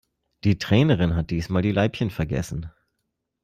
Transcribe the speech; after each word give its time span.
Die 0.45 0.57
Trainerin 0.57 1.15
hat 1.15 1.29
diesmal 1.29 1.61
die 1.61 1.71
Leibchen 1.71 2.09
vergessen. 2.09 2.71